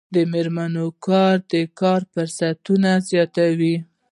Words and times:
د 0.15 0.17
میرمنو 0.31 0.85
کار 1.07 1.35
د 1.51 1.53
کار 1.79 2.01
فرصتونه 2.13 2.91
زیاتوي. 3.09 3.75